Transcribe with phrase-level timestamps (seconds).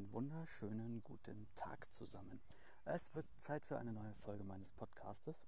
[0.00, 2.40] Einen wunderschönen guten Tag zusammen.
[2.86, 5.44] Es wird Zeit für eine neue Folge meines Podcastes.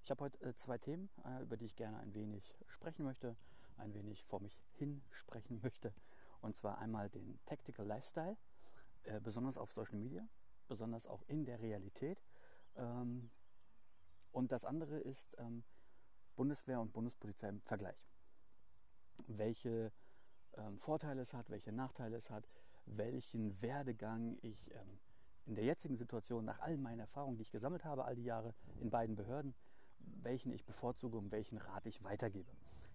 [0.00, 3.36] Ich habe heute äh, zwei Themen, äh, über die ich gerne ein wenig sprechen möchte,
[3.78, 5.92] ein wenig vor mich hin sprechen möchte.
[6.40, 8.36] Und zwar einmal den Tactical Lifestyle,
[9.02, 10.24] äh, besonders auf Social Media,
[10.68, 12.22] besonders auch in der Realität.
[12.76, 13.32] Ähm,
[14.30, 15.64] und das andere ist ähm,
[16.36, 18.06] Bundeswehr und Bundespolizei im Vergleich.
[19.26, 19.92] Welche
[20.52, 22.48] ähm, Vorteile es hat, welche Nachteile es hat,
[22.86, 24.98] welchen Werdegang ich ähm,
[25.46, 28.54] in der jetzigen Situation nach all meinen Erfahrungen, die ich gesammelt habe, all die Jahre
[28.80, 29.54] in beiden Behörden,
[29.98, 32.50] welchen ich bevorzuge und welchen Rat ich weitergebe.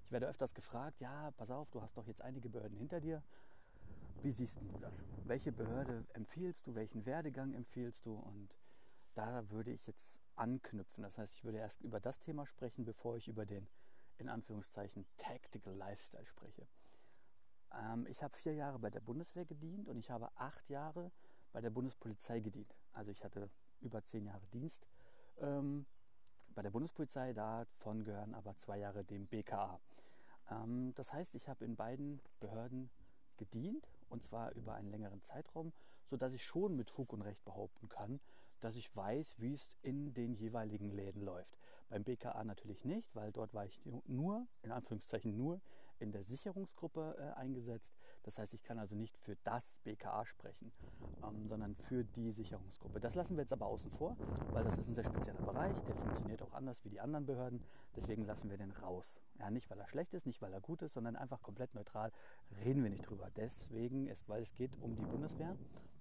[0.05, 3.23] Ich werde öfters gefragt, ja, pass auf, du hast doch jetzt einige Behörden hinter dir.
[4.21, 5.03] Wie siehst du das?
[5.23, 6.75] Welche Behörde empfiehlst du?
[6.75, 8.15] Welchen Werdegang empfiehlst du?
[8.15, 8.55] Und
[9.15, 11.03] da würde ich jetzt anknüpfen.
[11.03, 13.67] Das heißt, ich würde erst über das Thema sprechen, bevor ich über den
[14.17, 16.67] in Anführungszeichen Tactical Lifestyle spreche.
[17.73, 21.11] Ähm, ich habe vier Jahre bei der Bundeswehr gedient und ich habe acht Jahre
[21.51, 22.75] bei der Bundespolizei gedient.
[22.93, 23.49] Also ich hatte
[23.81, 24.87] über zehn Jahre Dienst
[25.39, 25.85] ähm,
[26.53, 29.79] bei der Bundespolizei, davon gehören aber zwei Jahre dem BKA.
[30.49, 32.89] Ähm, das heißt, ich habe in beiden Behörden
[33.37, 35.73] gedient und zwar über einen längeren Zeitraum,
[36.09, 38.19] sodass ich schon mit Fug und Recht behaupten kann,
[38.61, 41.57] dass ich weiß, wie es in den jeweiligen Läden läuft.
[41.89, 45.59] Beim BKA natürlich nicht, weil dort war ich nur, in Anführungszeichen nur,
[46.01, 47.93] in der Sicherungsgruppe äh, eingesetzt.
[48.23, 50.71] Das heißt, ich kann also nicht für das BKA sprechen,
[51.23, 52.99] ähm, sondern für die Sicherungsgruppe.
[52.99, 54.17] Das lassen wir jetzt aber außen vor,
[54.51, 57.63] weil das ist ein sehr spezieller Bereich, der funktioniert auch anders wie die anderen Behörden.
[57.95, 59.21] Deswegen lassen wir den raus.
[59.39, 62.11] Ja, nicht, weil er schlecht ist, nicht, weil er gut ist, sondern einfach komplett neutral
[62.63, 63.29] reden wir nicht drüber.
[63.35, 65.55] Deswegen, ist, weil es geht um die Bundeswehr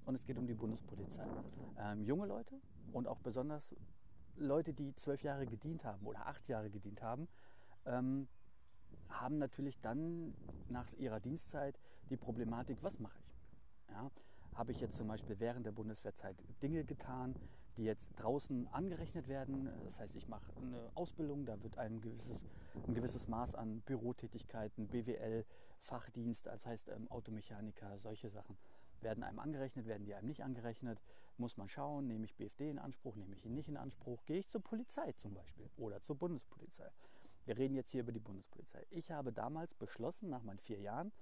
[0.07, 1.27] und es geht um die Bundespolizei.
[1.79, 2.61] Ähm, junge Leute
[2.93, 3.75] und auch besonders
[4.37, 7.29] Leute, die zwölf Jahre gedient haben oder acht Jahre gedient haben,
[7.87, 8.29] ähm,
[9.09, 10.35] haben natürlich dann
[10.69, 11.79] nach ihrer Dienstzeit
[12.11, 13.93] die Problematik, was mache ich?
[13.93, 14.11] Ja,
[14.55, 17.35] habe ich jetzt zum Beispiel während der Bundeswehrzeit Dinge getan,
[17.77, 19.69] die jetzt draußen angerechnet werden.
[19.85, 22.39] Das heißt, ich mache eine Ausbildung, da wird ein gewisses,
[22.87, 25.45] ein gewisses Maß an Bürotätigkeiten, BWL,
[25.81, 28.57] Fachdienst, das heißt ähm, Automechaniker, solche Sachen
[29.03, 31.01] werden einem angerechnet, werden die einem nicht angerechnet.
[31.37, 34.39] Muss man schauen, nehme ich BFD in Anspruch, nehme ich ihn nicht in Anspruch, gehe
[34.39, 36.91] ich zur Polizei zum Beispiel oder zur Bundespolizei.
[37.45, 38.87] Wir reden jetzt hier über die Bundespolizei.
[38.91, 41.13] Ich habe damals beschlossen, nach meinen vier Jahren,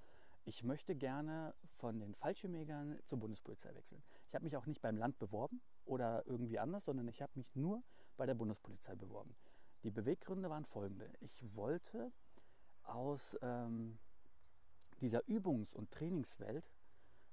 [0.44, 4.02] ich möchte gerne von den Fallschirmjägern zur Bundespolizei wechseln.
[4.28, 7.54] Ich habe mich auch nicht beim Land beworben oder irgendwie anders, sondern ich habe mich
[7.54, 7.82] nur
[8.16, 9.36] bei der Bundespolizei beworben.
[9.84, 11.10] Die Beweggründe waren folgende.
[11.20, 12.12] Ich wollte
[12.82, 13.98] aus ähm,
[15.00, 16.72] dieser Übungs- und Trainingswelt,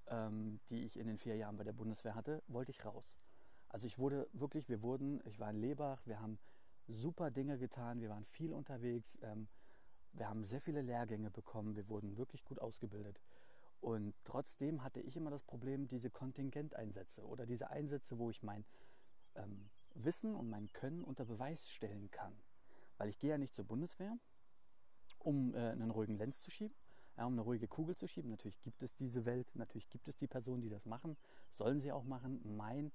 [0.08, 3.16] ähm, die ich in den vier Jahren bei der Bundeswehr hatte, wollte ich raus.
[3.70, 6.40] Also ich wurde wirklich, wir wurden, ich war in Lebach, wir haben
[6.88, 9.18] super Dinge getan, wir waren viel unterwegs.
[9.22, 9.48] Ähm,
[10.18, 13.20] wir haben sehr viele Lehrgänge bekommen, wir wurden wirklich gut ausgebildet.
[13.82, 18.66] Und trotzdem hatte ich immer das Problem, diese Kontingenteinsätze oder diese Einsätze, wo ich mein
[19.36, 22.34] ähm, Wissen und mein Können unter Beweis stellen kann.
[22.98, 24.18] Weil ich gehe ja nicht zur Bundeswehr,
[25.20, 26.76] um äh, einen ruhigen Lenz zu schieben,
[27.18, 28.30] um eine ruhige Kugel zu schieben.
[28.30, 31.18] Natürlich gibt es diese Welt, natürlich gibt es die Personen, die das machen,
[31.52, 32.42] sollen sie auch machen.
[32.58, 32.92] Mein,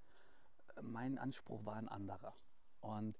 [0.82, 2.34] mein Anspruch war ein anderer.
[2.80, 3.18] Und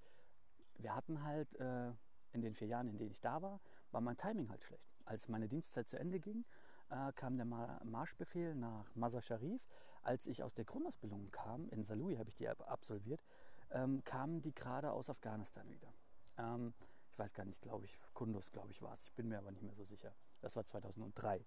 [0.74, 1.92] wir hatten halt äh,
[2.32, 3.60] in den vier Jahren, in denen ich da war,
[3.90, 4.90] war mein Timing halt schlecht.
[5.04, 6.44] Als meine Dienstzeit zu Ende ging,
[6.90, 9.66] äh, kam der Marschbefehl nach Mazar Sharif.
[10.02, 13.22] Als ich aus der Grundausbildung kam, in Salui habe ich die absolviert,
[13.70, 15.92] ähm, kamen die gerade aus Afghanistan wieder.
[16.38, 16.72] Ähm,
[17.12, 19.02] ich weiß gar nicht, glaube ich, Kundus, glaube ich, war es.
[19.04, 20.14] Ich bin mir aber nicht mehr so sicher.
[20.40, 21.44] Das war 2003.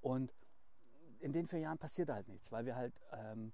[0.00, 0.32] Und
[1.20, 3.52] in den vier Jahren passierte halt nichts, weil wir halt ähm,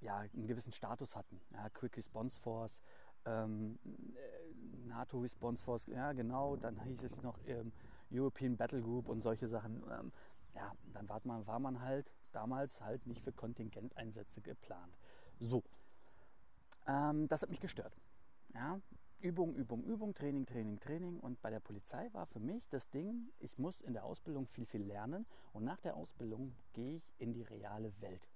[0.00, 1.40] ja, einen gewissen Status hatten.
[1.52, 2.82] Ja, Quick Response Force,
[3.24, 3.78] ähm,
[4.14, 7.72] äh, NATO Response Force, ja genau, dann hieß es noch ähm,
[8.10, 9.82] European Battle Group und solche Sachen.
[9.90, 10.12] Ähm,
[10.54, 14.96] ja, dann war man, war man halt damals halt nicht für Kontingenteinsätze geplant.
[15.40, 15.62] So,
[16.86, 17.94] ähm, das hat mich gestört.
[18.54, 18.80] Ja,
[19.20, 21.20] Übung, Übung, Übung, Training, Training, Training.
[21.20, 24.66] Und bei der Polizei war für mich das Ding, ich muss in der Ausbildung viel,
[24.66, 25.26] viel lernen.
[25.52, 28.28] Und nach der Ausbildung gehe ich in die reale Welt.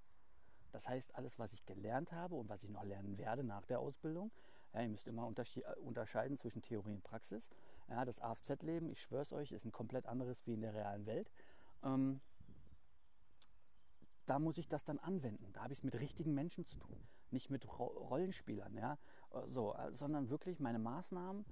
[0.73, 3.81] Das heißt, alles, was ich gelernt habe und was ich noch lernen werde nach der
[3.81, 4.31] Ausbildung,
[4.73, 7.51] ja, ihr müsst immer äh, unterscheiden zwischen Theorie und Praxis.
[7.89, 11.07] Ja, das AFZ-Leben, ich schwöre es euch, ist ein komplett anderes wie in der realen
[11.07, 11.31] Welt.
[11.83, 12.21] Ähm,
[14.27, 15.53] da muss ich das dann anwenden.
[15.53, 18.99] Da habe ich es mit richtigen Menschen zu tun, nicht mit Rollenspielern, ja,
[19.47, 21.45] so, äh, sondern wirklich meine Maßnahmen.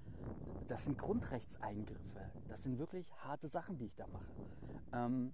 [0.66, 2.30] Das sind Grundrechtseingriffe.
[2.48, 4.32] Das sind wirklich harte Sachen, die ich da mache.
[4.92, 5.32] Ähm,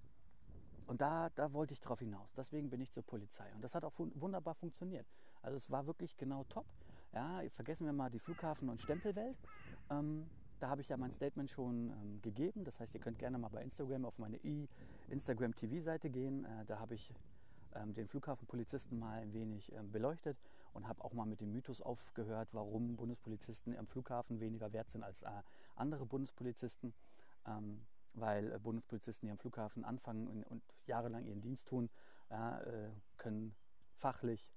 [0.87, 2.33] und da, da wollte ich drauf hinaus.
[2.33, 3.51] Deswegen bin ich zur Polizei.
[3.55, 5.07] Und das hat auch wunderbar funktioniert.
[5.41, 6.65] Also es war wirklich genau top.
[7.13, 9.37] Ja, vergessen wir mal die Flughafen- und Stempelwelt.
[9.89, 12.63] Ähm, da habe ich ja mein Statement schon ähm, gegeben.
[12.63, 14.37] Das heißt, ihr könnt gerne mal bei Instagram auf meine
[15.09, 16.45] Instagram TV-Seite gehen.
[16.45, 17.13] Äh, da habe ich
[17.75, 20.37] ähm, den Flughafenpolizisten mal ein wenig ähm, beleuchtet
[20.73, 25.03] und habe auch mal mit dem Mythos aufgehört, warum Bundespolizisten am Flughafen weniger wert sind
[25.03, 25.29] als äh,
[25.75, 26.93] andere Bundespolizisten.
[27.45, 27.85] Ähm,
[28.15, 31.89] weil äh, Bundespolizisten, die am Flughafen anfangen und, und jahrelang ihren Dienst tun,
[32.29, 33.55] äh, können
[33.95, 34.51] fachlich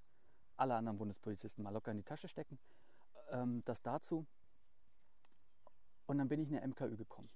[0.55, 2.59] alle anderen Bundespolizisten mal locker in die Tasche stecken.
[3.31, 4.25] Ähm, das dazu.
[6.05, 7.29] Und dann bin ich in der MKÜ gekommen.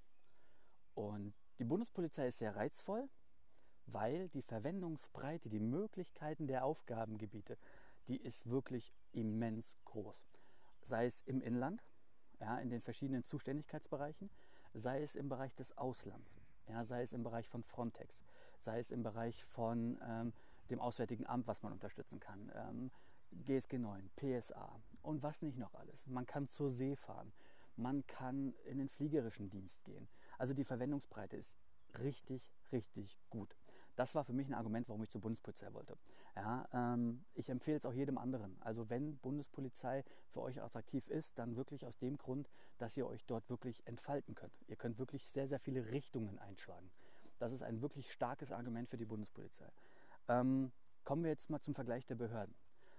[0.95, 3.07] Und die Bundespolizei ist sehr reizvoll,
[3.85, 7.57] weil die Verwendungsbreite, die Möglichkeiten der Aufgabengebiete,
[8.07, 10.25] die ist wirklich immens groß.
[10.81, 11.83] Sei es im Inland,
[12.39, 14.29] ja, in den verschiedenen Zuständigkeitsbereichen,
[14.73, 16.35] sei es im Bereich des Auslands,
[16.67, 18.23] ja, sei es im Bereich von Frontex,
[18.59, 20.33] sei es im Bereich von ähm,
[20.69, 22.91] dem Auswärtigen Amt, was man unterstützen kann, ähm,
[23.45, 26.05] GSG 9, PSA und was nicht noch alles.
[26.05, 27.33] Man kann zur See fahren,
[27.75, 30.07] man kann in den fliegerischen Dienst gehen.
[30.37, 31.57] Also die Verwendungsbreite ist
[31.99, 32.41] richtig,
[32.71, 33.55] richtig gut.
[33.95, 35.97] Das war für mich ein Argument, warum ich zur Bundespolizei wollte.
[36.35, 38.59] Ja, ähm, ich empfehle es auch jedem anderen.
[38.61, 42.49] Also wenn Bundespolizei für euch attraktiv ist, dann wirklich aus dem Grund,
[42.79, 44.53] dass ihr euch dort wirklich entfalten könnt.
[44.67, 46.89] Ihr könnt wirklich sehr, sehr viele Richtungen einschlagen.
[47.37, 49.69] Das ist ein wirklich starkes Argument für die Bundespolizei.
[50.27, 50.71] Ähm,
[51.03, 52.55] kommen wir jetzt mal zum Vergleich der Behörden.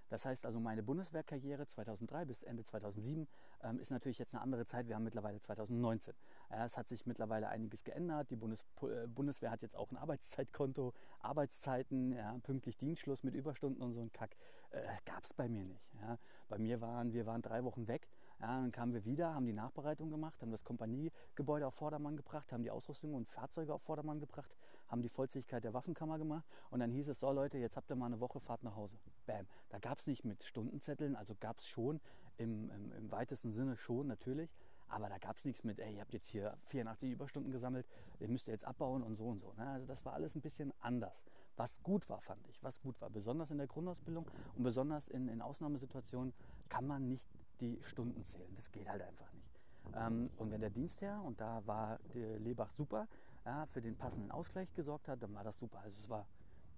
[0.09, 3.27] Das heißt also, meine Bundeswehrkarriere 2003 bis Ende 2007
[3.63, 4.87] ähm, ist natürlich jetzt eine andere Zeit.
[4.87, 6.15] Wir haben mittlerweile 2019.
[6.51, 8.31] Ja, es hat sich mittlerweile einiges geändert.
[8.31, 13.83] Die Bundes äh, Bundeswehr hat jetzt auch ein Arbeitszeitkonto, Arbeitszeiten, ja, pünktlich Dienstschluss mit Überstunden
[13.83, 14.37] und so ein Kack.
[14.71, 15.85] Äh, Gab es bei mir nicht.
[16.01, 16.19] Ja.
[16.49, 18.09] Bei mir waren wir waren drei Wochen weg.
[18.41, 22.53] Ja, dann kamen wir wieder, haben die Nachbereitung gemacht, haben das Kompaniegebäude auf Vordermann gebracht,
[22.53, 24.57] haben die Ausrüstung und Fahrzeuge auf Vordermann gebracht,
[24.89, 27.97] haben die Vollzähligkeit der Waffenkammer gemacht und dann hieß es, so Leute, jetzt habt ihr
[27.97, 28.99] mal eine Woche Fahrt nach Hause.
[29.27, 29.47] Bam.
[29.69, 32.01] Da gab es nicht mit Stundenzetteln, also gab es schon
[32.37, 34.51] im, im, im weitesten Sinne schon natürlich,
[34.89, 37.87] aber da gab es nichts mit, ey, ihr habt jetzt hier 84 Überstunden gesammelt,
[38.21, 39.53] ihr müsst jetzt abbauen und so und so.
[39.55, 39.67] Ne?
[39.67, 41.25] Also das war alles ein bisschen anders.
[41.57, 43.11] Was gut war, fand ich, was gut war.
[43.11, 44.27] Besonders in der Grundausbildung
[44.57, 46.35] und besonders in, in Ausnahmesituationen
[46.69, 47.29] kann man nicht
[47.61, 48.53] die Stunden zählen.
[48.55, 49.61] Das geht halt einfach nicht.
[49.95, 53.07] Ähm, und wenn der Dienstherr, und da war Lebach super,
[53.45, 55.81] ja, für den passenden Ausgleich gesorgt hat, dann war das super.
[55.81, 56.27] Also es war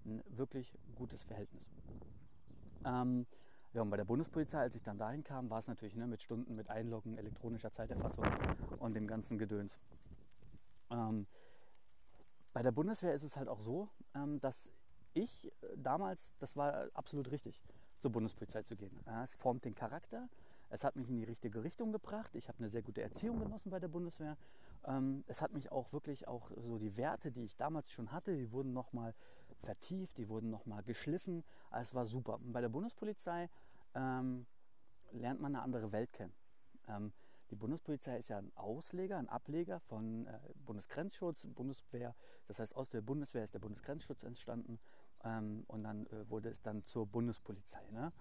[0.05, 1.63] ein wirklich gutes Verhältnis.
[2.85, 3.25] Ähm,
[3.73, 6.21] ja, und bei der Bundespolizei, als ich dann dahin kam, war es natürlich ne, mit
[6.21, 8.25] Stunden, mit Einloggen, elektronischer Zeiterfassung
[8.79, 9.79] und dem ganzen Gedöns.
[10.89, 11.27] Ähm,
[12.53, 14.71] bei der Bundeswehr ist es halt auch so, ähm, dass
[15.13, 17.61] ich äh, damals, das war absolut richtig,
[17.99, 18.99] zur Bundespolizei zu gehen.
[19.05, 20.29] Ja, es formt den Charakter,
[20.69, 22.35] es hat mich in die richtige Richtung gebracht.
[22.35, 24.37] Ich habe eine sehr gute Erziehung genossen bei der Bundeswehr.
[24.85, 28.35] Ähm, es hat mich auch wirklich auch so die Werte, die ich damals schon hatte,
[28.35, 29.13] die wurden nochmal
[29.61, 31.43] vertieft, die wurden nochmal geschliffen.
[31.69, 32.35] Also es war super.
[32.35, 33.49] Und bei der Bundespolizei
[33.95, 34.45] ähm,
[35.11, 36.33] lernt man eine andere Welt kennen.
[36.87, 37.13] Ähm,
[37.49, 42.13] die Bundespolizei ist ja ein Ausleger, ein Ableger von äh, Bundesgrenzschutz, Bundeswehr.
[42.47, 44.79] Das heißt, aus der Bundeswehr ist der Bundesgrenzschutz entstanden
[45.23, 47.89] ähm, und dann äh, wurde es dann zur Bundespolizei.
[47.91, 48.11] Ne?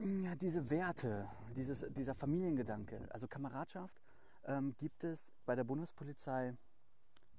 [0.00, 4.00] Ja, diese Werte, dieses, dieser Familiengedanke, also Kameradschaft,
[4.44, 6.56] ähm, gibt es bei der Bundespolizei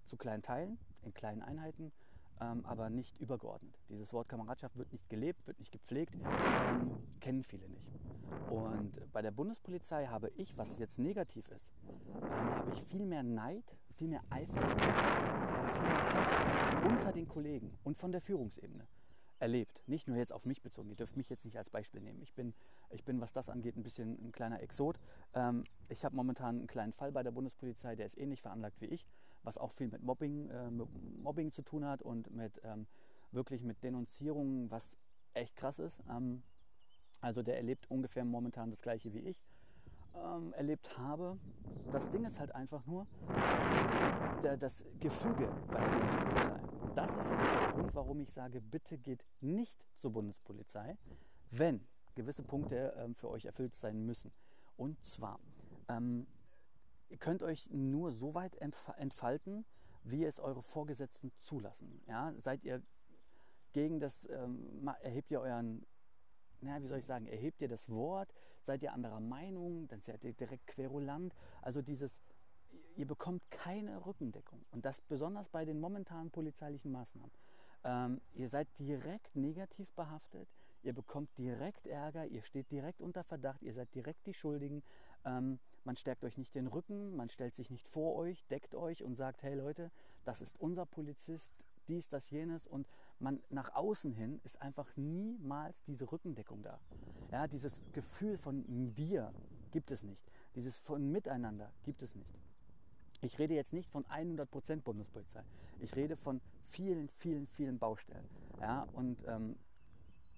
[0.05, 1.91] zu kleinen Teilen, in kleinen Einheiten,
[2.39, 3.75] ähm, aber nicht übergeordnet.
[3.89, 7.87] Dieses Wort Kameradschaft wird nicht gelebt, wird nicht gepflegt, ähm, kennen viele nicht.
[8.51, 11.73] Und bei der Bundespolizei habe ich, was jetzt negativ ist,
[12.21, 17.27] ähm, habe ich viel mehr Neid, viel mehr Eifersucht, äh, viel mehr Hass unter den
[17.27, 18.85] Kollegen und von der Führungsebene
[19.41, 19.81] erlebt.
[19.87, 20.89] Nicht nur jetzt auf mich bezogen.
[20.89, 22.21] Ihr dürft mich jetzt nicht als Beispiel nehmen.
[22.21, 22.53] Ich bin,
[22.91, 24.99] ich bin was das angeht, ein bisschen ein kleiner Exot.
[25.33, 28.85] Ähm, ich habe momentan einen kleinen Fall bei der Bundespolizei, der ist ähnlich veranlagt wie
[28.85, 29.05] ich,
[29.43, 32.87] was auch viel mit Mobbing, äh, Mobbing zu tun hat und mit ähm,
[33.31, 34.97] wirklich mit Denunzierungen, was
[35.33, 35.99] echt krass ist.
[36.09, 36.43] Ähm,
[37.19, 39.41] also der erlebt ungefähr momentan das gleiche wie ich
[40.15, 41.37] ähm, erlebt habe.
[41.91, 43.07] Das Ding ist halt einfach nur
[44.43, 46.70] der, das Gefüge bei der Bundespolizei.
[46.95, 50.97] Das ist jetzt der Grund, warum ich sage, bitte geht nicht zur Bundespolizei,
[51.49, 54.31] wenn gewisse Punkte ähm, für euch erfüllt sein müssen.
[54.75, 55.39] Und zwar,
[55.87, 56.27] ähm,
[57.09, 59.65] ihr könnt euch nur so weit entfalten,
[60.03, 62.01] wie es eure Vorgesetzten zulassen.
[62.07, 62.33] Ja?
[62.37, 62.81] Seid ihr
[63.73, 65.85] gegen das, ähm, erhebt ihr euren
[66.61, 70.23] na, wie soll ich sagen, erhebt ihr das Wort, seid ihr anderer Meinung, dann seid
[70.23, 71.35] ihr direkt querulant.
[71.61, 72.21] Also dieses,
[72.95, 74.63] ihr bekommt keine Rückendeckung.
[74.71, 77.31] Und das besonders bei den momentanen polizeilichen Maßnahmen.
[77.83, 80.47] Ähm, ihr seid direkt negativ behaftet,
[80.83, 84.83] ihr bekommt direkt Ärger, ihr steht direkt unter Verdacht, ihr seid direkt die Schuldigen.
[85.25, 89.03] Ähm, man stärkt euch nicht den Rücken, man stellt sich nicht vor euch, deckt euch
[89.03, 89.91] und sagt, hey Leute,
[90.25, 91.51] das ist unser Polizist,
[91.87, 92.67] dies, das, jenes.
[92.67, 92.87] Und
[93.19, 96.79] man nach außen hin ist einfach niemals diese Rückendeckung da.
[97.31, 98.63] Ja, dieses Gefühl von
[98.95, 99.33] wir
[99.71, 100.31] gibt es nicht.
[100.55, 102.37] Dieses von Miteinander gibt es nicht.
[103.21, 105.43] Ich rede jetzt nicht von 100% Bundespolizei.
[105.79, 108.27] Ich rede von vielen, vielen, vielen Baustellen.
[108.59, 109.57] Ja, und ähm,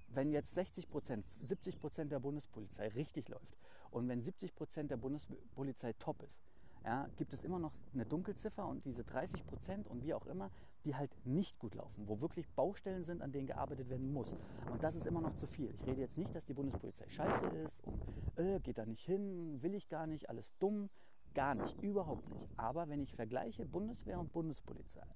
[0.10, 3.58] wenn jetzt 60 Prozent, 70 Prozent der Bundespolizei richtig läuft
[3.92, 6.44] und wenn 70 Prozent der Bundespolizei top ist,
[6.84, 10.52] ja, gibt es immer noch eine Dunkelziffer und diese 30 Prozent und wie auch immer,
[10.84, 14.36] die halt nicht gut laufen, wo wirklich Baustellen sind, an denen gearbeitet werden muss.
[14.70, 15.74] Und das ist immer noch zu viel.
[15.74, 18.02] Ich rede jetzt nicht, dass die Bundespolizei scheiße ist und
[18.38, 20.90] äh, geht da nicht hin, will ich gar nicht, alles dumm,
[21.34, 22.48] gar nicht, überhaupt nicht.
[22.58, 25.08] Aber wenn ich vergleiche Bundeswehr und Bundespolizei,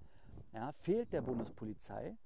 [0.53, 2.17] ja, fehlt der Bundespolizei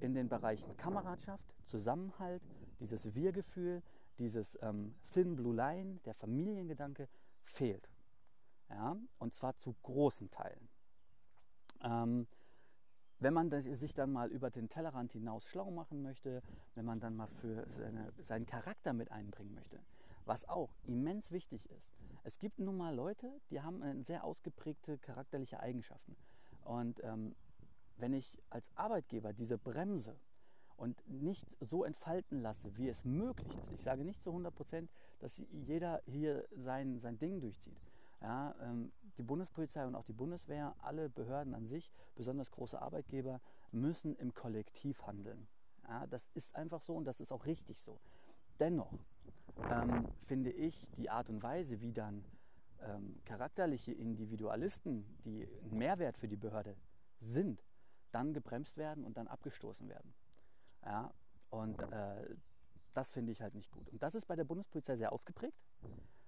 [0.00, 2.42] in den Bereichen Kameradschaft, Zusammenhalt,
[2.80, 3.82] dieses Wir-Gefühl,
[4.18, 7.08] dieses ähm, Thin Blue Line, der Familiengedanke
[7.44, 7.88] fehlt.
[8.68, 10.68] Ja, und zwar zu großen Teilen.
[11.82, 12.26] Ähm,
[13.18, 16.42] wenn man sich dann mal über den Tellerrand hinaus schlau machen möchte,
[16.74, 19.78] wenn man dann mal für seine, seinen Charakter mit einbringen möchte,
[20.24, 21.92] was auch immens wichtig ist.
[22.24, 26.16] Es gibt nun mal Leute, die haben sehr ausgeprägte charakterliche Eigenschaften.
[26.64, 27.34] Und ähm,
[27.96, 30.16] wenn ich als Arbeitgeber diese Bremse
[30.76, 34.90] und nicht so entfalten lasse, wie es möglich ist, ich sage nicht zu 100 Prozent,
[35.18, 37.80] dass jeder hier sein, sein Ding durchzieht.
[38.20, 43.40] Ja, ähm, die Bundespolizei und auch die Bundeswehr, alle Behörden an sich, besonders große Arbeitgeber,
[43.72, 45.48] müssen im Kollektiv handeln.
[45.88, 48.00] Ja, das ist einfach so und das ist auch richtig so.
[48.60, 48.92] Dennoch
[49.70, 52.24] ähm, finde ich die Art und Weise, wie dann
[52.80, 56.76] ähm, charakterliche Individualisten, die ein Mehrwert für die Behörde
[57.20, 57.64] sind,
[58.10, 60.14] dann gebremst werden und dann abgestoßen werden.
[60.84, 61.12] Ja,
[61.50, 62.36] und äh,
[62.94, 63.88] das finde ich halt nicht gut.
[63.90, 65.62] Und das ist bei der Bundespolizei sehr ausgeprägt.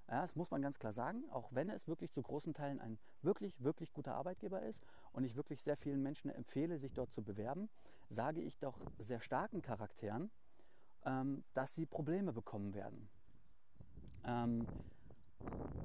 [0.08, 2.98] Ja, das muss man ganz klar sagen, auch wenn es wirklich zu großen Teilen ein
[3.22, 7.22] wirklich, wirklich guter Arbeitgeber ist und ich wirklich sehr vielen Menschen empfehle, sich dort zu
[7.22, 7.70] bewerben,
[8.10, 10.30] sage ich doch sehr starken Charakteren,
[11.04, 13.08] ähm, dass sie Probleme bekommen werden.
[14.24, 14.66] Ähm,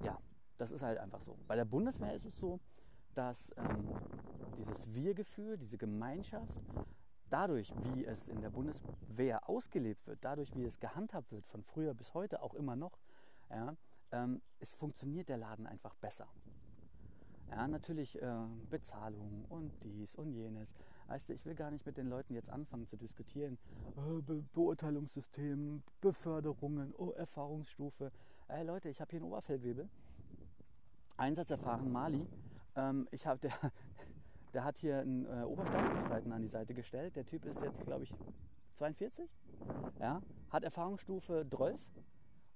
[0.04, 0.18] ja,
[0.58, 1.38] das ist halt einfach so.
[1.48, 2.60] Bei der Bundeswehr ist es so,
[3.16, 3.90] dass ähm,
[4.58, 6.54] dieses Wir-Gefühl, diese Gemeinschaft,
[7.30, 11.94] dadurch, wie es in der Bundeswehr ausgelebt wird, dadurch, wie es gehandhabt wird, von früher
[11.94, 12.98] bis heute auch immer noch,
[13.50, 13.76] ja,
[14.12, 16.28] ähm, es funktioniert der Laden einfach besser.
[17.50, 20.76] Ja, natürlich äh, Bezahlung und dies und jenes.
[21.10, 23.58] Weißt du, ich will gar nicht mit den Leuten jetzt anfangen zu diskutieren.
[23.98, 28.12] Äh, Be Beurteilungssystem, Beförderungen, oh, Erfahrungsstufe.
[28.48, 29.90] Ey Leute, ich habe hier einen Oberfeldwebel.
[31.18, 32.28] Einsatzerfahren Mali.
[32.76, 33.52] Ähm, ich habe der,
[34.54, 37.16] der hat hier einen äh, Oberstabsbefreiten an die Seite gestellt.
[37.16, 38.14] Der Typ ist jetzt, glaube ich,
[38.76, 39.28] 42.
[40.00, 41.82] Ja, hat Erfahrungsstufe 12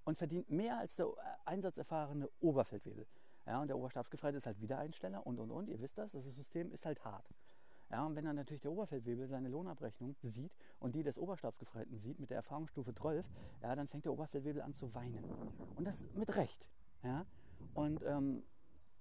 [0.06, 1.10] und verdient mehr als der äh,
[1.46, 3.08] einsatzerfahrene Oberfeldwebel.
[3.48, 5.70] Ja, und der Oberstabsgefreite ist halt Wiedereinsteller und und und.
[5.70, 7.28] Ihr wisst das, das System ist halt hart.
[7.94, 12.20] Ja, und wenn dann natürlich der Oberfeldwebel seine Lohnabrechnung sieht und die des Oberstabsgefreiten sieht
[12.20, 13.24] mit der Erfahrungsstufe 12,
[13.62, 15.24] ja, dann fängt der Oberfeldwebel an zu weinen.
[15.76, 16.68] Und das mit Recht.
[17.04, 17.28] Ja?
[17.76, 18.42] Und ähm,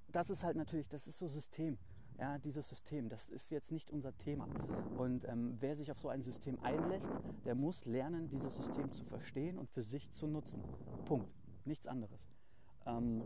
[0.08, 1.78] das ist halt natürlich, das ist so System.
[2.18, 4.46] Ja, dieses System, das ist jetzt nicht unser Thema.
[4.98, 7.10] Und ähm, wer sich auf so ein System einlässt,
[7.46, 10.62] der muss lernen, dieses System zu verstehen und für sich zu nutzen.
[11.06, 11.32] Punkt.
[11.64, 12.28] Nichts anderes.
[12.84, 13.22] Ähm,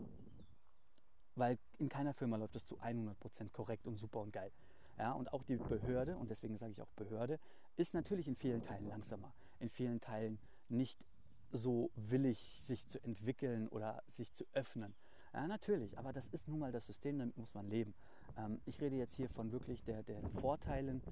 [1.35, 4.53] weil in keiner Firma läuft es zu 100% korrekt und super und geil.
[4.97, 7.39] Ja, und auch die Behörde, und deswegen sage ich auch Behörde,
[7.75, 10.39] ist natürlich in vielen Teilen langsamer, in vielen Teilen
[10.69, 11.05] nicht
[11.51, 14.95] so willig, sich zu entwickeln oder sich zu öffnen.
[15.33, 17.93] Ja, natürlich, aber das ist nun mal das System, damit muss man leben.
[18.37, 21.03] Ähm, ich rede jetzt hier von wirklich der, der Vorteilen,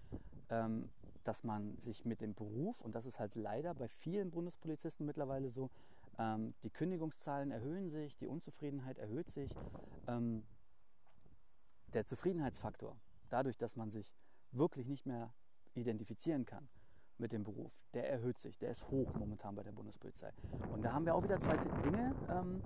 [0.50, 0.90] ähm,
[1.24, 5.50] dass man sich mit dem Beruf, und das ist halt leider bei vielen Bundespolizisten mittlerweile
[5.50, 5.70] so,
[6.18, 9.52] ähm, die Kündigungszahlen erhöhen sich, die Unzufriedenheit erhöht sich.
[10.08, 10.44] Ähm,
[11.94, 12.98] der Zufriedenheitsfaktor,
[13.30, 14.14] dadurch, dass man sich
[14.52, 15.34] wirklich nicht mehr
[15.74, 16.68] identifizieren kann,
[17.18, 20.34] mit dem Beruf, der erhöht sich, der ist hoch momentan bei der Bundespolizei.
[20.72, 22.14] Und da haben wir auch wieder zwei Dinge.
[22.30, 22.62] Ähm,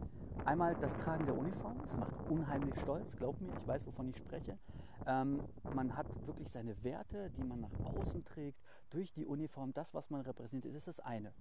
[0.46, 4.18] einmal das Tragen der Uniform, das macht unheimlich stolz, glaub mir, ich weiß, wovon ich
[4.18, 4.58] spreche.
[5.06, 9.94] Ähm, man hat wirklich seine Werte, die man nach außen trägt, durch die Uniform, das,
[9.94, 11.34] was man repräsentiert, ist das eine.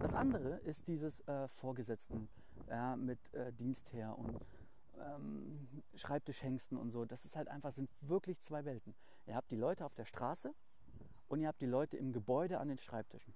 [0.00, 2.28] Das andere ist dieses äh, Vorgesetzten
[2.68, 4.38] ja, mit äh, Dienstherr und
[4.98, 7.04] ähm, Schreibtischhengsten und so.
[7.04, 8.94] Das ist halt einfach, sind wirklich zwei Welten.
[9.26, 10.54] Ihr habt die Leute auf der Straße,
[11.28, 13.34] und ihr habt die Leute im Gebäude an den Schreibtischen.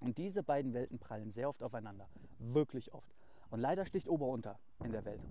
[0.00, 2.08] Und diese beiden Welten prallen sehr oft aufeinander.
[2.38, 3.14] Wirklich oft.
[3.50, 5.22] Und leider sticht Ober unter in der Welt.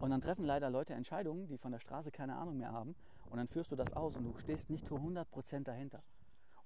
[0.00, 2.96] Und dann treffen leider Leute Entscheidungen, die von der Straße keine Ahnung mehr haben.
[3.30, 6.02] Und dann führst du das aus und du stehst nicht zu 100% dahinter.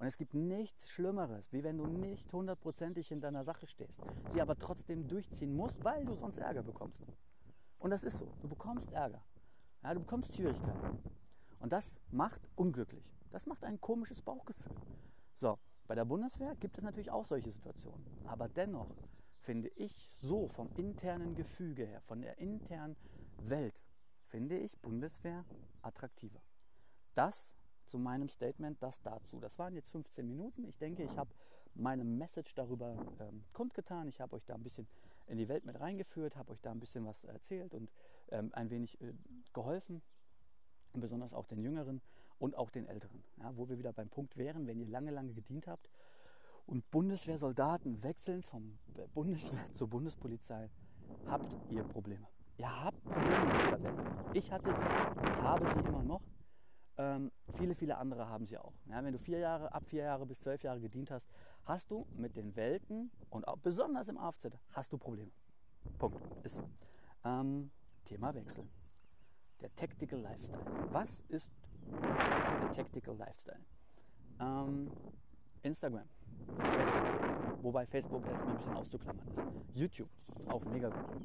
[0.01, 4.41] Und es gibt nichts Schlimmeres, wie wenn du nicht hundertprozentig hinter einer Sache stehst, sie
[4.41, 7.03] aber trotzdem durchziehen musst, weil du sonst Ärger bekommst.
[7.79, 8.33] Und das ist so.
[8.41, 9.23] Du bekommst Ärger.
[9.83, 10.99] Ja, du bekommst Schwierigkeiten.
[11.59, 13.05] Und das macht unglücklich.
[13.31, 14.75] Das macht ein komisches Bauchgefühl.
[15.35, 18.03] So, bei der Bundeswehr gibt es natürlich auch solche Situationen.
[18.25, 18.97] Aber dennoch
[19.41, 22.97] finde ich so vom internen Gefüge her, von der internen
[23.43, 23.79] Welt,
[24.29, 25.45] finde ich Bundeswehr
[25.83, 26.41] attraktiver.
[27.15, 27.60] Das
[27.91, 29.41] zu meinem Statement das dazu.
[29.41, 30.65] Das waren jetzt 15 Minuten.
[30.65, 31.31] Ich denke, ich habe
[31.75, 34.09] meine Message darüber ähm, kundgetan.
[34.09, 34.87] Ich habe euch da ein bisschen
[35.27, 37.91] in die Welt mit reingeführt, habe euch da ein bisschen was erzählt und
[38.31, 39.13] ähm, ein wenig äh,
[39.53, 40.03] geholfen,
[40.93, 42.01] besonders auch den Jüngeren
[42.39, 43.23] und auch den Älteren.
[43.37, 45.89] Ja, wo wir wieder beim Punkt wären, wenn ihr lange, lange gedient habt
[46.67, 48.79] und Bundeswehrsoldaten wechseln vom
[49.15, 50.71] Bundeswehr zur Bundespolizei,
[51.27, 52.27] habt ihr Probleme.
[52.57, 53.97] Ihr habt Probleme mit dieser Welt.
[54.35, 56.23] Ich hatte sie, ich habe sie immer noch.
[57.01, 58.75] Ähm, viele, viele andere haben sie auch.
[58.85, 61.27] Ja, wenn du vier Jahre, ab vier Jahre bis zwölf Jahre gedient hast,
[61.65, 65.31] hast du mit den Welten und auch besonders im AFZ hast du Probleme.
[65.99, 66.21] Punkt.
[66.45, 66.69] Ist so.
[67.25, 67.71] Ähm,
[68.05, 68.69] Thema Wechsel.
[69.63, 70.61] Der Tactical Lifestyle.
[70.91, 71.55] Was ist
[72.03, 73.65] der Tactical Lifestyle?
[74.39, 74.91] Ähm,
[75.63, 76.09] Instagram,
[76.59, 79.43] Facebook, wobei Facebook erstmal ein bisschen auszuklammern ist.
[79.75, 80.11] YouTube,
[80.49, 81.23] auch mega gut.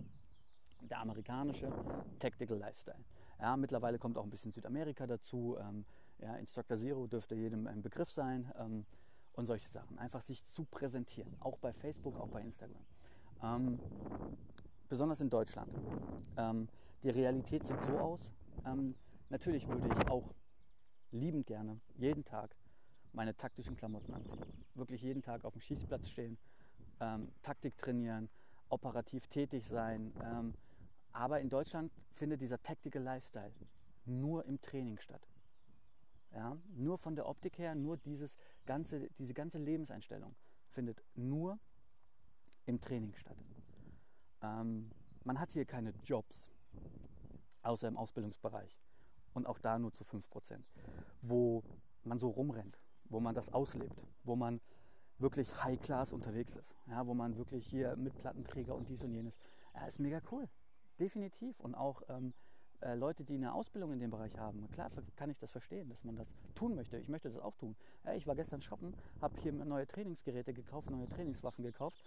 [0.81, 1.69] Der amerikanische
[2.19, 3.03] Tactical Lifestyle.
[3.39, 5.57] Ja, mittlerweile kommt auch ein bisschen Südamerika dazu.
[5.59, 5.85] Ähm,
[6.19, 8.85] ja, Instructor Zero dürfte jedem ein Begriff sein ähm,
[9.33, 9.97] und solche Sachen.
[9.99, 12.85] Einfach sich zu präsentieren, auch bei Facebook, auch bei Instagram.
[13.43, 13.79] Ähm,
[14.87, 15.71] besonders in Deutschland.
[16.37, 16.67] Ähm,
[17.03, 18.33] die Realität sieht so aus.
[18.65, 18.95] Ähm,
[19.29, 20.33] natürlich würde ich auch
[21.11, 22.55] liebend gerne jeden Tag
[23.11, 24.45] meine taktischen Klamotten anziehen.
[24.73, 26.37] Wirklich jeden Tag auf dem Schießplatz stehen,
[26.99, 28.29] ähm, Taktik trainieren,
[28.69, 30.11] operativ tätig sein,
[31.15, 33.53] aber in Deutschland findet dieser Tactical Lifestyle
[34.03, 35.25] nur im Training statt.
[36.33, 40.35] Ja, nur von der Optik her, nur dieses ganze, diese ganze Lebenseinstellung
[40.71, 41.57] findet nur
[42.65, 43.37] im Training statt.
[44.41, 44.91] Ähm,
[45.23, 46.49] man hat hier keine Jobs,
[47.61, 48.77] außer im Ausbildungsbereich.
[49.33, 50.59] Und auch da nur zu 5%.
[51.21, 51.63] Wo
[52.03, 54.59] man so rumrennt, wo man das auslebt, wo man
[55.17, 56.75] wirklich High-Class unterwegs ist.
[56.87, 59.37] Ja, wo man wirklich hier mit Plattenträger und dies und jenes.
[59.73, 60.49] Ja, ist mega cool
[60.99, 61.59] definitiv.
[61.59, 62.33] Und auch ähm,
[62.81, 66.03] äh, Leute, die eine Ausbildung in dem Bereich haben, klar kann ich das verstehen, dass
[66.03, 66.97] man das tun möchte.
[66.97, 67.75] Ich möchte das auch tun.
[68.05, 71.97] Ja, ich war gestern shoppen, habe hier neue Trainingsgeräte gekauft, neue Trainingswaffen gekauft.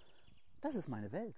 [0.61, 1.37] Das ist meine Welt.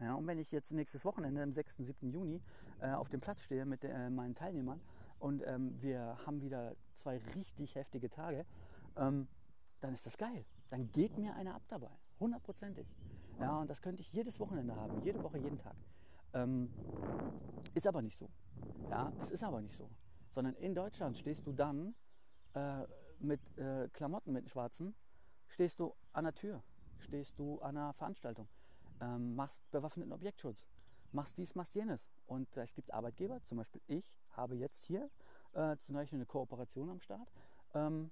[0.00, 1.76] Ja, und wenn ich jetzt nächstes Wochenende, am 6.
[1.76, 2.10] 7.
[2.10, 2.42] Juni,
[2.80, 4.80] äh, auf dem Platz stehe mit äh, meinen Teilnehmern
[5.20, 8.44] und ähm, wir haben wieder zwei richtig heftige Tage,
[8.96, 9.28] ähm,
[9.80, 10.44] dann ist das geil.
[10.70, 11.90] Dann geht mir einer ab dabei.
[12.18, 12.88] Hundertprozentig.
[13.38, 15.76] Ja, und das könnte ich jedes Wochenende haben, jede Woche, jeden Tag.
[16.34, 16.70] Ähm,
[17.74, 18.28] ist aber nicht so.
[18.90, 19.90] Ja, es ist aber nicht so.
[20.30, 21.94] Sondern in Deutschland stehst du dann
[22.54, 22.84] äh,
[23.18, 24.94] mit äh, Klamotten, mit schwarzen,
[25.48, 26.62] stehst du an der Tür,
[26.98, 28.48] stehst du an einer Veranstaltung,
[29.00, 30.66] ähm, machst bewaffneten Objektschutz,
[31.12, 32.10] machst dies, machst jenes.
[32.26, 35.10] Und äh, es gibt Arbeitgeber, zum Beispiel ich habe jetzt hier
[35.52, 37.30] äh, zum Beispiel eine Kooperation am Start,
[37.74, 38.10] ähm,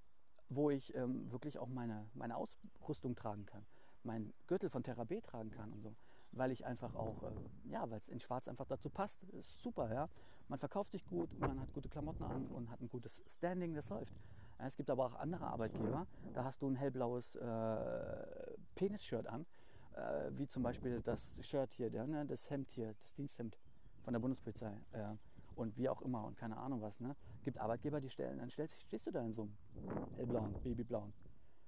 [0.48, 3.64] wo ich ähm, wirklich auch meine, meine Ausrüstung tragen kann,
[4.02, 5.94] meinen Gürtel von B tragen kann und so
[6.32, 9.22] weil ich einfach auch, äh, ja, weil es in Schwarz einfach dazu passt.
[9.24, 10.08] Ist super, ja.
[10.48, 13.88] Man verkauft sich gut, man hat gute Klamotten an und hat ein gutes Standing, das
[13.88, 14.14] läuft.
[14.58, 19.46] Es gibt aber auch andere Arbeitgeber, da hast du ein hellblaues äh, Penis-Shirt an,
[19.94, 23.58] äh, wie zum Beispiel das Shirt hier, der, ne, das Hemd hier, das Diensthemd
[24.02, 24.76] von der Bundespolizei.
[24.92, 25.14] Äh,
[25.56, 27.00] und wie auch immer und keine Ahnung was.
[27.00, 27.14] Ne?
[27.42, 31.12] Gibt Arbeitgeber, die stellen, dann stellst, stehst du da in so einem hellblauen, babyblauen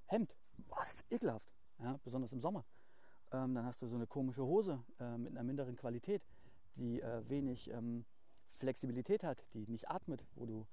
[0.07, 0.35] Hemd.
[0.83, 1.53] Ist ekelhaft.
[1.79, 2.65] Ja, besonders im Sommer.
[3.33, 6.23] Ähm, dann hast du so eine komische Hose äh, mit einer minderen Qualität,
[6.77, 8.05] die äh, wenig ähm,
[8.51, 10.67] Flexibilität hat, die nicht atmet, wo, du,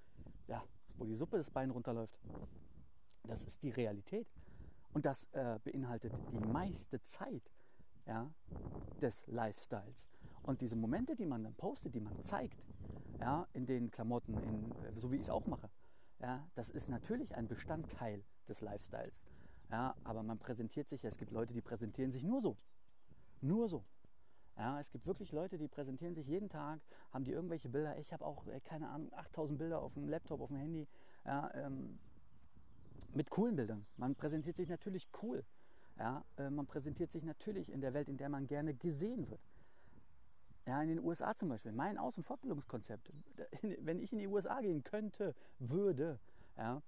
[0.47, 0.63] ja,
[0.97, 2.19] wo die Suppe das Bein runterläuft.
[3.23, 4.27] Das ist die Realität.
[4.91, 7.51] Und das äh, beinhaltet die meiste Zeit
[8.05, 8.29] ja,
[9.01, 10.07] des Lifestyles.
[10.41, 12.63] Und diese Momente, die man dann postet, die man zeigt,
[13.19, 15.69] ja, in den Klamotten, in, so wie ich es auch mache,
[16.19, 19.21] ja, das ist natürlich ein Bestandteil des Lifestyles.
[19.69, 22.57] Ja, aber man präsentiert sich, es gibt Leute, die präsentieren sich nur so.
[23.41, 23.85] Nur so.
[24.57, 27.97] Ja, es gibt wirklich Leute, die präsentieren sich jeden Tag, haben die irgendwelche Bilder.
[27.97, 30.87] Ich habe auch, äh, keine Ahnung, 8000 Bilder auf dem Laptop, auf dem Handy.
[31.23, 31.99] Ja, ähm,
[33.13, 33.85] mit coolen Bildern.
[33.95, 35.45] Man präsentiert sich natürlich cool.
[35.97, 39.41] Ja, äh, man präsentiert sich natürlich in der Welt, in der man gerne gesehen wird.
[40.67, 41.71] Ja, in den USA zum Beispiel.
[41.71, 43.11] Mein Aus- und Fortbildungskonzept.
[43.61, 46.19] Wenn ich in die USA gehen könnte, würde,
[46.57, 46.81] ja,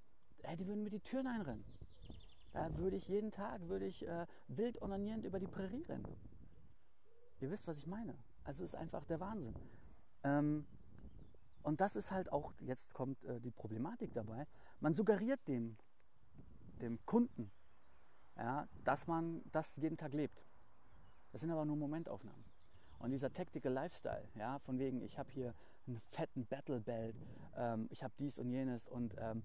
[0.57, 1.63] die würden mir die Türen einrennen.
[2.53, 6.05] Da würde ich jeden Tag würde ich äh, wild onanierend über die Prärie rennen.
[7.39, 8.15] Ihr wisst, was ich meine.
[8.43, 9.55] Also es ist einfach der Wahnsinn.
[10.23, 10.65] Ähm,
[11.63, 14.47] und das ist halt auch, jetzt kommt äh, die Problematik dabei,
[14.79, 15.77] man suggeriert dem,
[16.81, 17.51] dem Kunden,
[18.37, 20.43] ja, dass man das jeden Tag lebt.
[21.31, 22.43] Das sind aber nur Momentaufnahmen.
[22.99, 25.55] Und dieser Tactical Lifestyle, ja, von wegen, ich habe hier
[25.87, 27.15] einen fetten Battle Belt,
[27.55, 29.43] ähm, ich habe dies und jenes und ähm,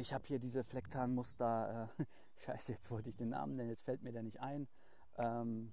[0.00, 1.90] ich habe hier diese Flecktarnmuster.
[1.98, 2.04] Äh,
[2.36, 4.68] scheiße, jetzt wollte ich den Namen nennen, jetzt fällt mir der nicht ein.
[5.18, 5.72] Ähm,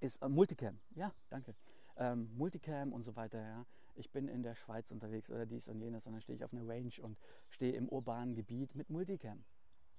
[0.00, 1.54] ist äh, Multicam, ja, danke.
[1.96, 3.66] Ähm, Multicam und so weiter, ja.
[3.94, 6.68] ich bin in der Schweiz unterwegs oder dies und jenes, sondern stehe ich auf einer
[6.68, 9.44] Range und stehe im urbanen Gebiet mit Multicam.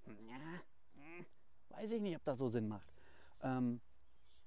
[0.05, 0.61] Ja,
[0.93, 1.25] hm,
[1.69, 2.93] weiß ich nicht, ob das so Sinn macht.
[3.41, 3.81] Ähm,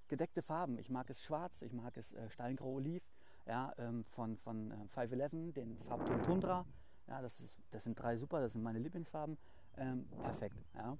[0.06, 3.02] gedeckte Farben, ich mag es schwarz, ich mag es äh, steingrau oliv,
[3.46, 6.66] ja, ähm, von, von äh, 511, den Farbton Tundra.
[7.10, 9.36] Ja, das, ist, das sind drei super, das sind meine Lieblingsfarben.
[9.76, 10.56] Ähm, perfekt.
[10.74, 10.96] Ja.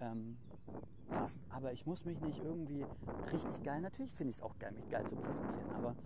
[0.00, 0.36] Ähm,
[1.08, 1.40] passt.
[1.48, 2.84] Aber ich muss mich nicht irgendwie
[3.32, 5.96] richtig geil, natürlich finde ich es auch geil, mich geil zu präsentieren, aber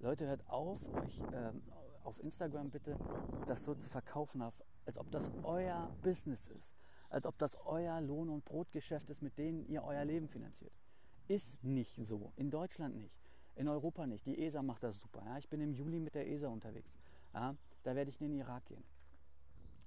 [0.00, 1.62] Leute, hört auf, euch ähm,
[2.04, 2.96] auf Instagram bitte
[3.46, 4.42] das so zu verkaufen,
[4.84, 6.74] als ob das euer Business ist.
[7.08, 10.72] Als ob das euer Lohn- und Brotgeschäft ist, mit denen ihr euer Leben finanziert.
[11.28, 12.32] Ist nicht so.
[12.36, 13.16] In Deutschland nicht.
[13.54, 14.26] In Europa nicht.
[14.26, 15.22] Die ESA macht das super.
[15.24, 15.38] Ja?
[15.38, 16.98] Ich bin im Juli mit der ESA unterwegs.
[17.32, 17.56] Ja?
[17.84, 18.84] Da werde ich in den Irak gehen.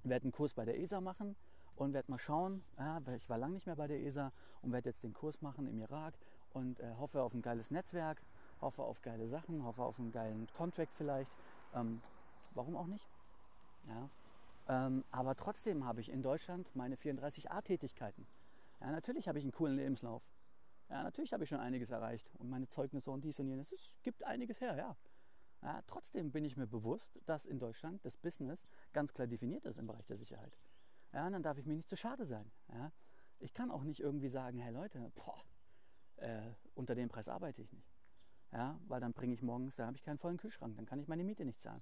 [0.04, 1.36] Werde einen Kurs bei der ESA machen
[1.76, 2.64] und werde mal schauen.
[2.78, 4.32] Ja, ich war lange nicht mehr bei der ESA
[4.62, 6.18] und werde jetzt den Kurs machen im Irak
[6.54, 8.22] und äh, hoffe auf ein geiles Netzwerk
[8.62, 11.32] hoffe auf geile Sachen, hoffe auf einen geilen Contract vielleicht.
[11.74, 12.02] Ähm,
[12.54, 13.08] warum auch nicht?
[13.88, 14.10] Ja.
[14.68, 18.26] Ähm, aber trotzdem habe ich in Deutschland meine 34a-Tätigkeiten.
[18.82, 20.24] Ja, natürlich habe ich einen coolen Lebenslauf.
[20.90, 23.72] Ja, natürlich habe ich schon einiges erreicht und meine Zeugnisse und dies und jenes.
[23.72, 24.96] Es gibt einiges her, ja.
[25.62, 25.82] Ja.
[25.88, 29.88] Trotzdem bin ich mir bewusst, dass in Deutschland das Business ganz klar definiert ist im
[29.88, 30.58] Bereich der Sicherheit.
[31.14, 32.52] Ja, dann darf ich mir nicht zu schade sein.
[32.72, 32.92] Ja.
[33.40, 35.42] Ich kann auch nicht irgendwie sagen, hey Leute, boah,
[36.18, 37.94] äh, unter dem Preis arbeite ich nicht.
[38.52, 41.08] Ja, weil dann bringe ich morgens, da habe ich keinen vollen Kühlschrank, dann kann ich
[41.08, 41.82] meine Miete nicht zahlen.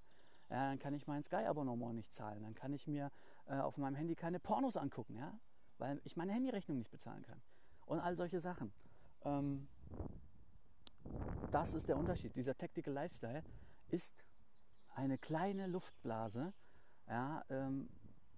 [0.50, 3.12] Ja, dann kann ich mein Sky-Abonnement nicht zahlen, dann kann ich mir
[3.46, 5.40] äh, auf meinem Handy keine Pornos angucken, ja,
[5.78, 7.42] weil ich meine Handyrechnung nicht bezahlen kann.
[7.86, 8.74] Und all solche Sachen.
[9.24, 9.68] Ähm,
[11.52, 12.36] das ist der Unterschied.
[12.36, 13.44] Dieser Tactical Lifestyle
[13.90, 14.26] ist
[14.96, 16.54] eine kleine Luftblase,
[17.08, 17.90] ja, ähm,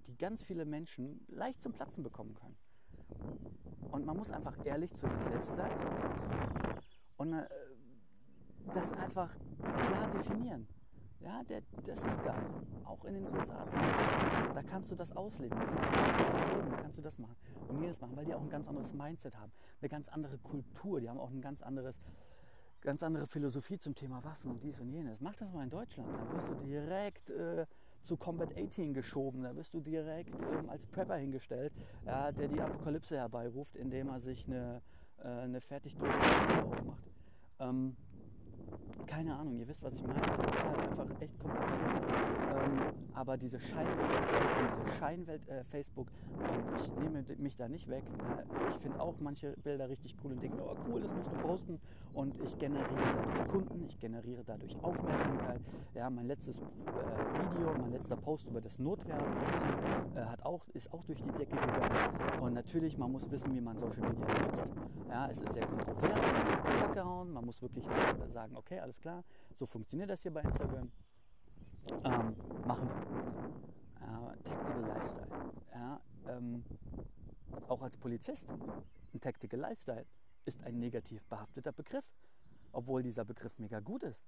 [0.07, 2.57] die ganz viele Menschen leicht zum Platzen bekommen können.
[3.91, 5.71] Und man muss einfach ehrlich zu sich selbst sein
[7.17, 7.47] und äh,
[8.73, 10.67] das einfach klar definieren.
[11.21, 12.41] Ja, der, das ist geil.
[12.85, 14.53] Auch in den USA zum Beispiel.
[14.53, 15.57] Da kannst du das ausleben.
[15.59, 17.35] Da kannst du das leben, da kannst du das machen
[17.67, 19.51] und jedes machen, weil die auch ein ganz anderes Mindset haben.
[19.81, 21.01] Eine ganz andere Kultur.
[21.01, 21.99] Die haben auch ein ganz anderes,
[22.81, 25.19] ganz andere Philosophie zum Thema Waffen und dies und jenes.
[25.21, 26.09] Mach das mal in Deutschland.
[26.13, 27.65] Da wirst du direkt äh,
[28.01, 29.43] zu Combat 18 geschoben.
[29.43, 31.73] Da wirst du direkt ähm, als Prepper hingestellt,
[32.05, 34.81] ja, der die Apokalypse herbeiruft, indem er sich eine,
[35.17, 36.17] äh, eine Fertigdose
[36.63, 37.11] aufmacht.
[37.59, 37.95] Ähm,
[39.07, 40.21] keine Ahnung, ihr wisst, was ich meine.
[40.21, 41.87] Das ist halt einfach echt kompliziert.
[42.51, 42.79] Ähm,
[43.13, 46.07] aber diese Scheinwelt, diese Scheinwelt äh, Facebook,
[46.39, 48.03] ähm, ich nehme mich da nicht weg.
[48.05, 51.35] Äh, ich finde auch manche Bilder richtig cool und denke, oh cool, das musst du
[51.37, 51.79] posten.
[52.13, 55.61] Und ich generiere dadurch Kunden, ich generiere dadurch Aufmerksamkeit.
[55.93, 59.69] Ja, mein letztes äh, Video, mein letzter Post über das Notwehrprinzip
[60.15, 62.41] äh, auch, ist auch durch die Decke gegangen.
[62.41, 64.65] Und natürlich, man muss wissen, wie man Social Media nutzt.
[65.09, 68.31] Ja, es ist sehr kontrovers, man muss auf die Kacke hauen, man muss wirklich halt
[68.31, 69.23] sagen, okay, alles klar,
[69.55, 70.91] so funktioniert das hier bei Instagram.
[72.03, 72.35] Ähm,
[72.65, 74.33] machen wir.
[74.33, 75.27] Äh, Tactical Lifestyle.
[75.73, 76.63] Ja, ähm,
[77.67, 78.49] auch als Polizist,
[79.13, 80.05] ein Tactical Lifestyle
[80.45, 82.05] ist ein negativ behafteter Begriff,
[82.71, 84.21] obwohl dieser Begriff mega gut ist.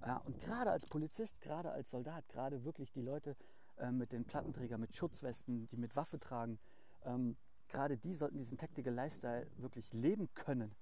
[0.00, 3.36] Ja, und gerade als Polizist, gerade als Soldat, gerade wirklich die Leute
[3.78, 6.58] äh, mit den Plattenträgern, mit Schutzwesten, die mit Waffe tragen,
[7.04, 7.36] ähm,
[7.68, 10.74] gerade die sollten diesen Tactical Lifestyle wirklich leben können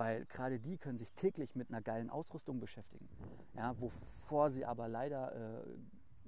[0.00, 3.06] weil gerade die können sich täglich mit einer geilen Ausrüstung beschäftigen.
[3.52, 5.62] Ja, wovor sie aber leider,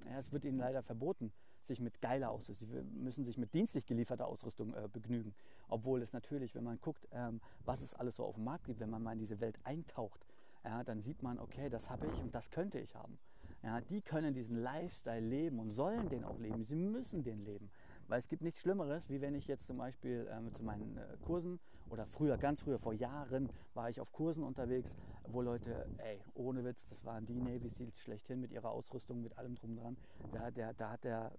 [0.05, 1.33] äh, ja, es wird ihnen leider verboten,
[1.63, 5.33] sich mit geiler Ausrüstung, sie müssen sich mit dienstlich gelieferter Ausrüstung äh, begnügen.
[5.69, 8.79] Obwohl es natürlich, wenn man guckt, ähm, was es alles so auf dem Markt gibt,
[8.79, 10.23] wenn man mal in diese Welt eintaucht,
[10.63, 13.17] ja, dann sieht man, okay, das habe ich und das könnte ich haben.
[13.63, 16.63] Ja, die können diesen Lifestyle leben und sollen den auch leben.
[16.63, 17.71] Sie müssen den leben.
[18.13, 21.17] Weil es gibt nichts Schlimmeres, wie wenn ich jetzt zum Beispiel ähm, zu meinen äh,
[21.25, 24.95] Kursen oder früher, ganz früher, vor Jahren, war ich auf Kursen unterwegs,
[25.29, 29.35] wo Leute, ey, ohne Witz, das waren die Navy Seals schlechthin mit ihrer Ausrüstung, mit
[29.39, 29.97] allem drum dran.
[30.31, 31.31] Da, der, da, hat, der,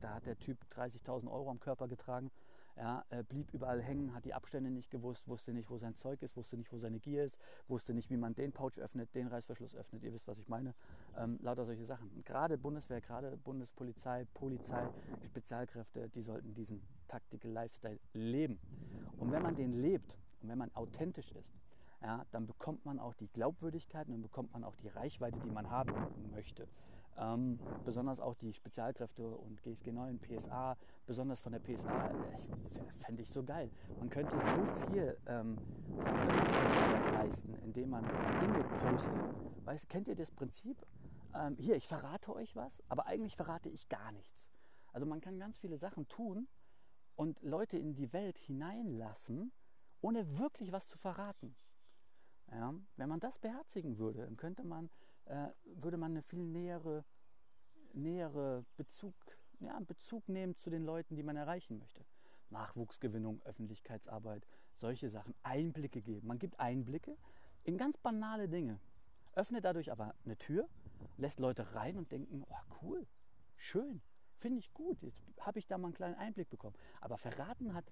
[0.00, 2.30] da hat der Typ 30.000 Euro am Körper getragen
[2.76, 6.22] ja, äh, blieb überall hängen, hat die Abstände nicht gewusst, wusste nicht, wo sein Zeug
[6.22, 9.26] ist, wusste nicht, wo seine Gier ist, wusste nicht, wie man den Pouch öffnet, den
[9.26, 10.02] Reißverschluss öffnet.
[10.02, 10.74] Ihr wisst, was ich meine.
[11.16, 12.10] Ähm, lauter solche Sachen.
[12.24, 14.88] Gerade Bundeswehr, gerade Bundespolizei, Polizei,
[15.24, 18.58] Spezialkräfte, die sollten diesen Tactical Lifestyle leben.
[19.18, 21.54] Und wenn man den lebt und wenn man authentisch ist,
[22.02, 25.50] ja, dann bekommt man auch die Glaubwürdigkeit und dann bekommt man auch die Reichweite, die
[25.50, 25.92] man haben
[26.30, 26.66] möchte.
[27.20, 32.10] Ähm, besonders auch die Spezialkräfte und GSG 9, PSA, besonders von der PSA,
[32.96, 33.70] fände ich so geil.
[33.98, 35.58] Man könnte so viel ähm,
[37.12, 38.04] leisten, indem man
[38.40, 39.66] Dinge postet.
[39.66, 40.86] Weißt, kennt ihr das Prinzip?
[41.34, 44.48] Ähm, hier, ich verrate euch was, aber eigentlich verrate ich gar nichts.
[44.92, 46.48] Also man kann ganz viele Sachen tun
[47.16, 49.52] und Leute in die Welt hineinlassen,
[50.00, 51.54] ohne wirklich was zu verraten.
[52.50, 54.90] Ja, wenn man das beherzigen würde, dann könnte man
[55.26, 57.04] äh, würde man eine viel nähere,
[57.92, 59.14] nähere Bezug,
[59.60, 62.04] ja, Bezug nehmen zu den Leuten, die man erreichen möchte.
[62.50, 66.26] Nachwuchsgewinnung, Öffentlichkeitsarbeit, solche Sachen, Einblicke geben.
[66.26, 67.16] Man gibt Einblicke
[67.64, 68.80] in ganz banale Dinge,
[69.34, 70.68] öffnet dadurch aber eine Tür,
[71.16, 73.06] lässt Leute rein und denken, oh cool,
[73.56, 74.02] schön,
[74.38, 76.76] finde ich gut, jetzt habe ich da mal einen kleinen Einblick bekommen.
[77.00, 77.84] Aber verraten hat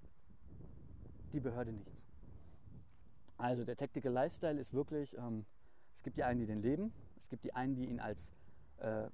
[1.32, 2.06] die Behörde nichts.
[3.36, 5.46] Also der Tactical Lifestyle ist wirklich, ähm,
[5.94, 6.92] es gibt die einen, die den leben,
[7.28, 8.30] es gibt die einen, die ihn als,
[8.78, 9.10] äh,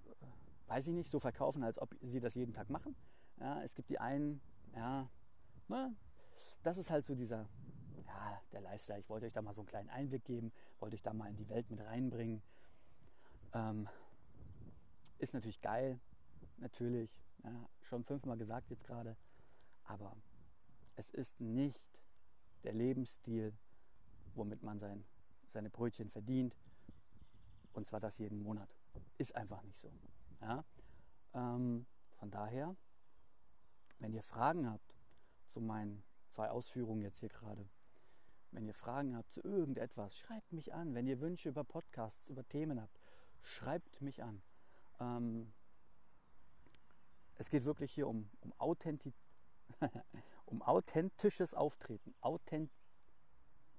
[0.69, 2.95] weiß ich nicht, so verkaufen, als ob sie das jeden Tag machen.
[3.41, 4.41] Ja, es gibt die einen,
[4.73, 5.11] ja,
[5.67, 5.93] ne,
[6.63, 7.49] das ist halt so dieser,
[8.07, 9.01] ja, der Lifestyle.
[9.01, 11.35] Ich wollte euch da mal so einen kleinen Einblick geben, wollte euch da mal in
[11.35, 12.41] die Welt mit reinbringen.
[13.53, 13.89] Ähm,
[15.19, 15.99] ist natürlich geil,
[16.59, 19.17] natürlich, ja, schon fünfmal gesagt jetzt gerade,
[19.83, 20.17] aber
[20.95, 21.85] es ist nicht
[22.63, 23.53] der Lebensstil,
[24.37, 25.05] womit man sein,
[25.49, 26.55] seine Brötchen verdient.
[27.75, 28.75] Und zwar das jeden Monat.
[29.19, 29.93] Ist einfach nicht so.
[30.41, 30.65] Ja?
[31.35, 32.75] Ähm, von daher,
[33.99, 34.97] wenn ihr Fragen habt
[35.49, 37.69] zu meinen zwei Ausführungen jetzt hier gerade,
[38.53, 40.95] wenn ihr Fragen habt zu irgendetwas, schreibt mich an.
[40.95, 42.99] Wenn ihr Wünsche über Podcasts, über Themen habt,
[43.43, 44.43] schreibt mich an.
[45.01, 45.53] Ähm,
[47.37, 49.15] es geht wirklich hier um, um, Authentiz
[50.45, 52.15] um authentisches Auftreten.
[52.21, 52.71] Authent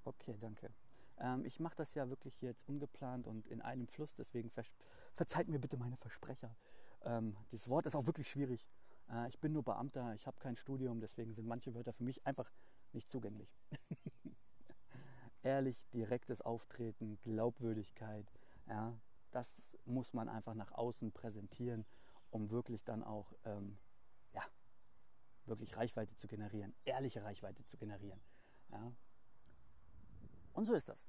[0.04, 0.74] okay, danke.
[1.20, 4.50] Ähm, ich mache das ja wirklich jetzt ungeplant und in einem Fluss, deswegen
[5.16, 6.56] verzeiht mir bitte meine Versprecher.
[7.04, 8.68] Ähm, dieses Wort ist auch wirklich schwierig.
[9.10, 12.26] Äh, ich bin nur Beamter, ich habe kein Studium, deswegen sind manche Wörter für mich
[12.26, 12.52] einfach
[12.92, 13.56] nicht zugänglich.
[15.44, 18.32] Ehrlich, direktes Auftreten, Glaubwürdigkeit,
[18.68, 18.98] ja,
[19.32, 21.86] das muss man einfach nach außen präsentieren,
[22.32, 23.78] um wirklich dann auch ähm,
[24.34, 24.42] ja,
[25.46, 28.22] wirklich Reichweite zu generieren, ehrliche Reichweite zu generieren.
[28.70, 28.92] Ja.
[30.56, 31.06] Und so ist das.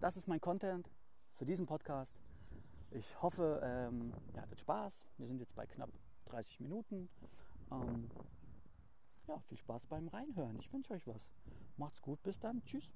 [0.00, 0.90] Das ist mein Content
[1.32, 2.14] für diesen Podcast.
[2.90, 5.06] Ich hoffe, ähm, ihr hattet Spaß.
[5.16, 5.90] Wir sind jetzt bei knapp
[6.26, 7.08] 30 Minuten.
[7.70, 8.10] Ähm,
[9.26, 10.58] ja, viel Spaß beim Reinhören.
[10.58, 11.30] Ich wünsche euch was.
[11.78, 12.22] Macht's gut.
[12.22, 12.62] Bis dann.
[12.64, 12.94] Tschüss.